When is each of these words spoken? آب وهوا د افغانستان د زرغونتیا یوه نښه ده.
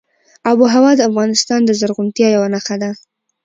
آب 0.49 0.57
وهوا 0.63 0.91
د 0.97 1.01
افغانستان 1.09 1.59
د 1.65 1.71
زرغونتیا 1.79 2.27
یوه 2.35 2.47
نښه 2.53 2.75
ده. 2.81 2.89